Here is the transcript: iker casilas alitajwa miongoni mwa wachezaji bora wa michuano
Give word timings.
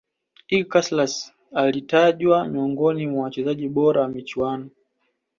iker 0.47 0.67
casilas 0.67 1.33
alitajwa 1.53 2.47
miongoni 2.47 3.07
mwa 3.07 3.23
wachezaji 3.23 3.69
bora 3.69 4.01
wa 4.01 4.07
michuano 4.07 4.69